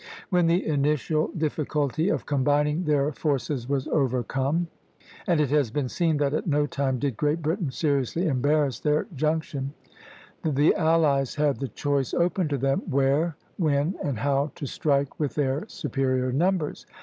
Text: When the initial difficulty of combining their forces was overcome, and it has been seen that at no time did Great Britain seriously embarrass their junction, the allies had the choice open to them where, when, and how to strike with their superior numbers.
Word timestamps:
When 0.31 0.47
the 0.47 0.65
initial 0.65 1.27
difficulty 1.27 2.09
of 2.09 2.25
combining 2.25 2.85
their 2.85 3.11
forces 3.11 3.69
was 3.69 3.87
overcome, 3.89 4.65
and 5.27 5.39
it 5.39 5.51
has 5.51 5.69
been 5.69 5.89
seen 5.89 6.17
that 6.17 6.33
at 6.33 6.47
no 6.47 6.65
time 6.65 6.97
did 6.97 7.15
Great 7.15 7.43
Britain 7.43 7.69
seriously 7.69 8.25
embarrass 8.25 8.79
their 8.79 9.05
junction, 9.15 9.75
the 10.43 10.73
allies 10.73 11.35
had 11.35 11.57
the 11.59 11.67
choice 11.67 12.15
open 12.15 12.47
to 12.47 12.57
them 12.57 12.81
where, 12.89 13.35
when, 13.57 13.93
and 14.03 14.17
how 14.17 14.51
to 14.55 14.65
strike 14.65 15.19
with 15.19 15.35
their 15.35 15.65
superior 15.67 16.31
numbers. 16.31 16.87